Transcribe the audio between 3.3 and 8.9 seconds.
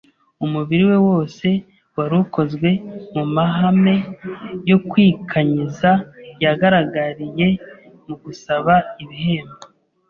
mahame yo kwikanyiza yagaragariye mu gusaba